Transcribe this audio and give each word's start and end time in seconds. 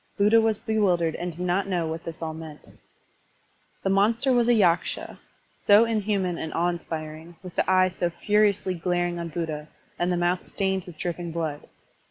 Buddha 0.17 0.41
was 0.41 0.57
bewildered 0.57 1.13
and 1.17 1.31
did 1.31 1.41
not 1.45 1.67
know 1.67 1.85
what 1.85 2.05
this 2.05 2.23
all 2.23 2.33
meant. 2.33 2.69
The 3.83 3.91
monster 3.91 4.33
was 4.33 4.47
a 4.47 4.53
Yaksha, 4.55 5.19
so 5.59 5.85
inhuman 5.85 6.39
and 6.39 6.51
awe 6.55 6.69
inspiring, 6.69 7.35
with 7.43 7.55
the 7.55 7.69
eye 7.69 7.89
so 7.89 8.09
furiously 8.09 8.73
glaring 8.73 9.19
on 9.19 9.29
Buddha, 9.29 9.67
and 9.99 10.11
the 10.11 10.17
mouth 10.17 10.47
stained 10.47 10.85
with 10.85 10.97
dripping 10.97 11.31
blood. 11.31 11.67